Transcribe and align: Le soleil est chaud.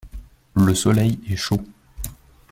Le 0.55 0.73
soleil 0.73 1.19
est 1.29 1.35
chaud. 1.35 1.61